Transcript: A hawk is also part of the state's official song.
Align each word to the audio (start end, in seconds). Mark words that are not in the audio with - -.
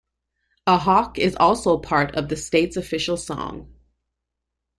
A 0.65 0.79
hawk 0.79 1.19
is 1.19 1.35
also 1.35 1.77
part 1.77 2.15
of 2.15 2.27
the 2.27 2.35
state's 2.35 2.75
official 2.75 3.17
song. 3.17 3.71